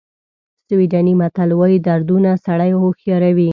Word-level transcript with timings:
سویډني 0.67 1.13
متل 1.21 1.49
وایي 1.59 1.77
دردونه 1.87 2.29
سړی 2.45 2.71
هوښیاروي. 2.81 3.49